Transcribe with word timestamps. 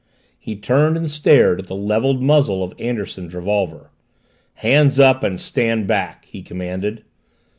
He 0.39 0.55
turned, 0.55 0.97
and 0.97 1.11
stared 1.11 1.59
at 1.59 1.67
the 1.67 1.75
leveled 1.75 2.23
muzzle 2.23 2.63
of 2.63 2.73
Anderson's 2.79 3.35
revolver. 3.35 3.91
"Hands 4.55 4.99
up 4.99 5.23
and 5.23 5.39
stand 5.39 5.85
back!" 5.85 6.25
he 6.25 6.41
commanded. 6.41 7.03